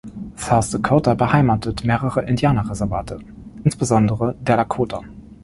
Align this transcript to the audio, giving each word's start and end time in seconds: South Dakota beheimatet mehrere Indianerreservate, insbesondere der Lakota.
South 0.35 0.71
Dakota 0.71 1.13
beheimatet 1.13 1.83
mehrere 1.83 2.25
Indianerreservate, 2.27 3.19
insbesondere 3.63 4.33
der 4.41 4.55
Lakota. 4.57 5.01